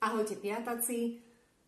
Ahojte 0.00 0.40
piataci, 0.40 1.20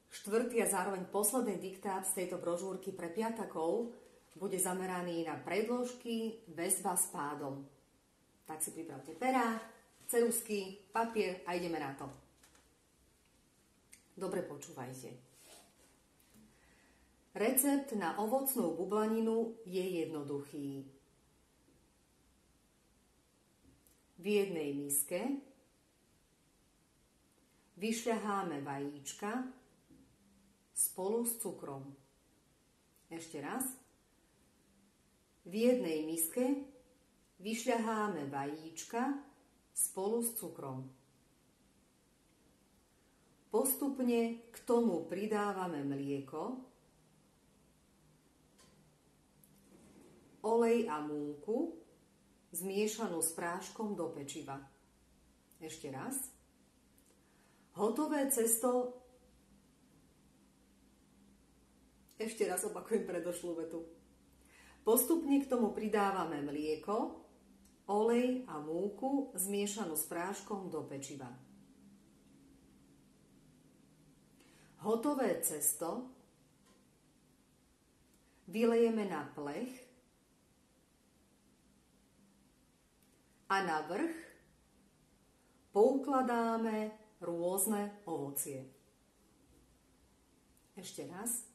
štvrtý 0.09 0.65
a 0.65 0.73
zároveň 0.73 1.05
posledný 1.13 1.61
diktát 1.61 2.09
z 2.09 2.25
tejto 2.25 2.41
brožúrky 2.41 2.89
pre 2.89 3.13
piatakov 3.13 3.93
bude 4.41 4.57
zameraný 4.57 5.29
na 5.29 5.37
predložky 5.37 6.41
väzba 6.49 6.97
s 6.97 7.13
pádom. 7.13 7.61
Tak 8.49 8.65
si 8.65 8.73
pripravte 8.73 9.13
perá, 9.21 9.61
cerusky, 10.09 10.81
papier 10.97 11.45
a 11.45 11.53
ideme 11.61 11.77
na 11.77 11.93
to. 11.93 12.09
Dobre 14.17 14.41
počúvajte. 14.49 15.13
Recept 17.37 17.93
na 18.01 18.17
ovocnú 18.17 18.73
bublaninu 18.73 19.61
je 19.69 19.85
jednoduchý. 20.09 20.89
V 24.17 24.25
jednej 24.25 24.73
miske 24.73 25.52
vyšľaháme 27.83 28.63
vajíčka 28.63 29.43
spolu 30.71 31.27
s 31.27 31.35
cukrom. 31.43 31.91
Ešte 33.11 33.43
raz. 33.43 33.67
V 35.43 35.51
jednej 35.51 36.07
miske 36.07 36.63
vyšľaháme 37.43 38.31
vajíčka 38.31 39.19
spolu 39.75 40.23
s 40.23 40.31
cukrom. 40.39 40.87
Postupne 43.51 44.47
k 44.49 44.57
tomu 44.63 45.03
pridávame 45.11 45.83
mlieko, 45.83 46.63
olej 50.47 50.87
a 50.87 51.03
múku 51.03 51.75
zmiešanú 52.55 53.19
s 53.19 53.35
práškom 53.35 53.99
do 53.99 54.09
pečiva. 54.15 54.57
Ešte 55.59 55.91
raz. 55.91 56.42
Hotové 57.73 58.29
cesto 58.29 59.01
ešte 62.21 62.45
raz 62.47 62.63
opakujem 62.69 63.09
predošlú 63.09 63.59
vetu. 63.59 63.83
Postupne 64.87 65.41
k 65.43 65.49
tomu 65.49 65.75
pridávame 65.75 66.45
mlieko, 66.45 67.25
olej 67.89 68.47
a 68.47 68.63
múku 68.63 69.35
zmiešanú 69.35 69.99
s 69.99 70.07
práškom 70.07 70.71
do 70.71 70.87
pečiva. 70.87 71.31
Hotové 74.83 75.39
cesto 75.43 76.11
vylejeme 78.51 79.07
na 79.07 79.23
plech 79.31 79.71
a 83.47 83.63
na 83.63 83.87
vrch 83.87 84.19
poukladáme 85.71 87.02
rôzne 87.23 88.03
ovocie. 88.05 88.67
Ešte 90.75 91.07
raz. 91.07 91.47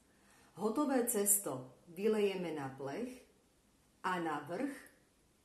Hotové 0.57 1.05
cesto 1.05 1.83
vylejeme 1.93 2.55
na 2.55 2.71
plech 2.73 3.13
a 4.01 4.17
na 4.17 4.41
vrch 4.47 4.73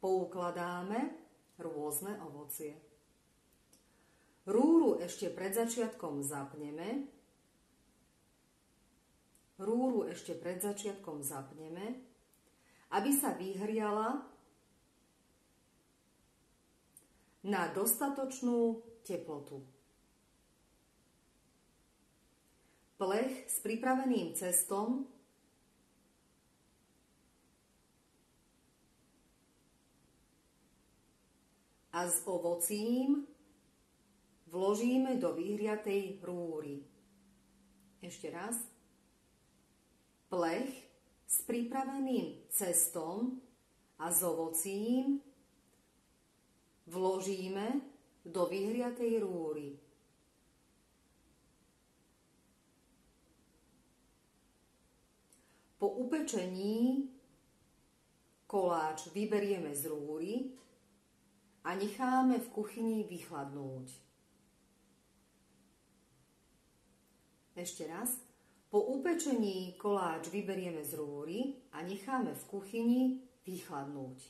poukladáme 0.01 1.13
rôzne 1.61 2.17
ovocie. 2.25 2.79
Rúru 4.49 4.99
ešte 4.99 5.31
pred 5.31 5.55
začiatkom 5.55 6.25
zapneme. 6.25 7.07
Rúru 9.61 10.09
ešte 10.11 10.35
pred 10.35 10.59
začiatkom 10.59 11.23
zapneme, 11.23 12.03
aby 12.91 13.11
sa 13.15 13.37
vyhriala 13.39 14.27
na 17.47 17.71
dostatočnú 17.71 18.83
teplotu. 19.07 19.63
Plech 23.03 23.51
s 23.51 23.59
pripraveným 23.59 24.31
cestom 24.39 25.03
a 31.91 32.07
s 32.07 32.23
ovocím 32.31 33.27
vložíme 34.47 35.19
do 35.19 35.35
vyhriatej 35.35 36.23
rúry. 36.23 36.87
Ešte 37.99 38.31
raz. 38.31 38.55
Plech 40.31 40.71
s 41.27 41.43
pripraveným 41.43 42.47
cestom 42.55 43.43
a 43.99 44.15
s 44.15 44.23
ovocím 44.23 45.19
vložíme 46.87 47.83
do 48.23 48.47
vyhriatej 48.47 49.27
rúry. 49.27 49.82
Po 55.83 55.99
upečení 55.99 57.11
koláč 58.47 59.11
vyberieme 59.11 59.75
z 59.75 59.91
rúry 59.91 60.55
a 61.67 61.75
necháme 61.75 62.39
v 62.39 62.49
kuchyni 62.55 63.03
vychladnúť. 63.03 63.91
Ešte 67.59 67.91
raz. 67.91 68.15
Po 68.71 68.95
upečení 68.95 69.75
koláč 69.75 70.31
vyberieme 70.31 70.87
z 70.87 71.03
rúry 71.03 71.59
a 71.75 71.83
necháme 71.83 72.31
v 72.31 72.45
kuchyni 72.47 73.03
vychladnúť. 73.43 74.23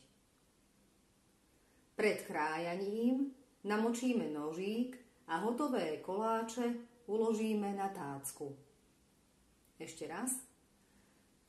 Pred 2.01 2.19
krájaním 2.33 3.29
namočíme 3.69 4.25
nožík 4.33 4.97
a 5.29 5.45
hotové 5.45 6.01
koláče 6.01 6.81
uložíme 7.05 7.77
na 7.77 7.93
tácku. 7.93 8.57
Ešte 9.77 10.09
raz. 10.09 10.52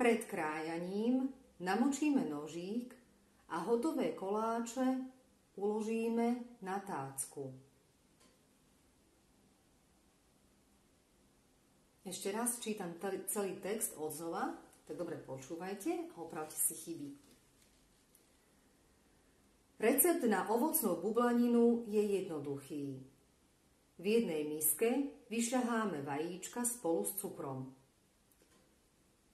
Pred 0.03 0.27
krájaním 0.27 1.31
namočíme 1.63 2.27
nožík 2.27 2.91
a 3.47 3.63
hotové 3.63 4.11
koláče 4.11 4.99
uložíme 5.55 6.59
na 6.59 6.75
tácku. 6.83 7.55
Ešte 12.03 12.35
raz 12.35 12.59
čítam 12.59 12.99
celý 13.31 13.55
text 13.63 13.95
odznova, 13.95 14.59
tak 14.83 14.99
dobre 14.99 15.15
počúvajte 15.23 16.11
a 16.11 16.13
opravte 16.19 16.59
si 16.59 16.75
chyby. 16.75 17.09
Recept 19.79 20.27
na 20.27 20.51
ovocnú 20.51 20.99
bublaninu 20.99 21.87
je 21.87 22.03
jednoduchý. 22.03 22.99
V 23.95 24.03
jednej 24.03 24.51
miske 24.51 25.15
vyšľaháme 25.31 26.03
vajíčka 26.03 26.67
spolu 26.67 27.07
s 27.07 27.15
cukrom. 27.23 27.82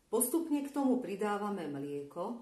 Postupne 0.10 0.66
k 0.66 0.74
tomu 0.74 0.98
pridávame 0.98 1.70
mlieko, 1.70 2.42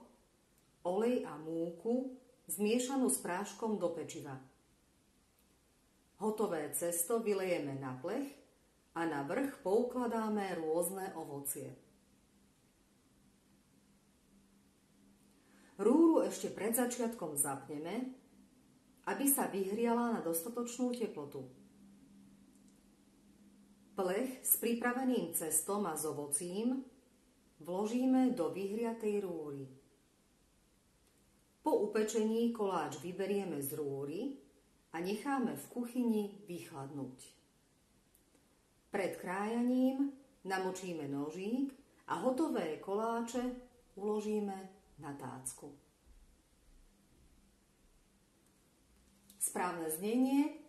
olej 0.87 1.27
a 1.27 1.35
múku 1.35 2.15
zmiešanú 2.47 3.11
s 3.11 3.19
práškom 3.19 3.75
do 3.75 3.91
pečiva. 3.91 4.39
Hotové 6.23 6.71
cesto 6.71 7.19
vylejeme 7.19 7.75
na 7.75 7.99
plech 7.99 8.25
a 8.95 9.03
na 9.03 9.21
vrch 9.27 9.61
poukladáme 9.61 10.57
rôzne 10.57 11.11
ovocie. 11.13 11.75
Rúru 15.77 16.25
ešte 16.25 16.49
pred 16.49 16.73
začiatkom 16.73 17.37
zapneme, 17.37 18.15
aby 19.05 19.25
sa 19.29 19.45
vyhriala 19.45 20.17
na 20.17 20.19
dostatočnú 20.25 20.95
teplotu. 20.97 21.45
Plech 23.93 24.41
s 24.41 24.57
pripraveným 24.57 25.37
cestom 25.37 25.85
a 25.85 25.93
s 25.93 26.07
ovocím 26.07 26.81
vložíme 27.59 28.31
do 28.31 28.49
vyhriatej 28.49 29.21
rúry. 29.21 29.65
Po 31.63 31.83
upečení 31.91 32.55
koláč 32.55 33.01
vyberieme 33.03 33.59
z 33.59 33.75
rúry 33.75 34.39
a 34.93 35.03
necháme 35.03 35.55
v 35.55 35.65
kuchyni 35.67 36.23
vychladnúť. 36.47 37.19
Pred 38.87 39.19
krájaním 39.19 40.15
namočíme 40.47 41.11
nožík 41.11 41.75
a 42.07 42.23
hotové 42.23 42.79
koláče 42.79 43.43
uložíme 43.99 44.69
na 44.99 45.11
tácku. 45.13 45.75
Správne 49.37 49.91
znenie 49.91 50.59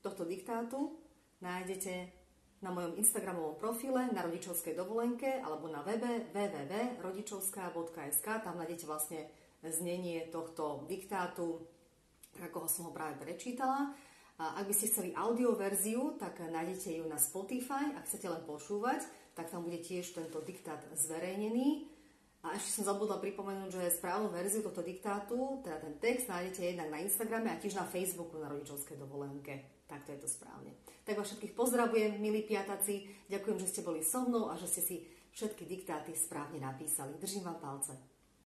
tohto 0.00 0.24
diktátu 0.24 0.94
nájdete 1.42 2.19
na 2.60 2.70
mojom 2.70 2.96
Instagramovom 3.00 3.56
profile 3.56 4.12
na 4.12 4.20
rodičovskej 4.24 4.76
dovolenke 4.76 5.40
alebo 5.40 5.68
na 5.72 5.80
webe 5.80 6.28
www.rodičovská.sk. 6.32 8.26
Tam 8.44 8.60
nájdete 8.60 8.84
vlastne 8.84 9.32
znenie 9.64 10.28
tohto 10.28 10.84
diktátu, 10.88 11.64
tak 12.36 12.52
ako 12.52 12.68
som 12.68 12.84
ho 12.88 12.96
práve 12.96 13.16
prečítala. 13.20 13.96
A 14.40 14.56
ak 14.60 14.72
by 14.72 14.74
ste 14.76 14.88
chceli 14.88 15.12
audioverziu, 15.12 16.16
tak 16.16 16.40
nájdete 16.40 16.96
ju 16.96 17.04
na 17.04 17.20
Spotify. 17.20 17.92
Ak 17.92 18.08
chcete 18.08 18.24
len 18.28 18.40
počúvať, 18.48 19.04
tak 19.36 19.52
tam 19.52 19.68
bude 19.68 19.76
tiež 19.84 20.16
tento 20.16 20.40
diktát 20.40 20.80
zverejnený. 20.96 21.99
A 22.40 22.56
ešte 22.56 22.80
som 22.80 22.88
zabudla 22.88 23.20
pripomenúť, 23.20 23.68
že 23.68 24.00
správnu 24.00 24.32
verziu 24.32 24.64
tohto 24.64 24.80
diktátu, 24.80 25.60
teda 25.60 25.76
ten 25.76 25.94
text, 26.00 26.24
nájdete 26.24 26.72
jednak 26.72 26.88
na 26.88 27.04
Instagrame 27.04 27.52
a 27.52 27.60
tiež 27.60 27.76
na 27.76 27.84
Facebooku 27.84 28.40
na 28.40 28.48
rodičovskej 28.48 28.96
dovolenke. 28.96 29.84
Takto 29.84 30.16
je 30.16 30.24
to 30.24 30.28
správne. 30.30 30.72
Tak 31.04 31.20
vás 31.20 31.28
všetkých 31.28 31.52
pozdravujem, 31.52 32.16
milí 32.16 32.48
piataci. 32.48 33.04
Ďakujem, 33.28 33.58
že 33.60 33.68
ste 33.68 33.84
boli 33.84 34.00
so 34.00 34.24
mnou 34.24 34.48
a 34.48 34.56
že 34.56 34.72
ste 34.72 34.80
si 34.80 34.96
všetky 35.36 35.68
diktáty 35.68 36.16
správne 36.16 36.64
napísali. 36.64 37.12
Držím 37.20 37.44
vám 37.44 37.60
palce. 37.60 38.09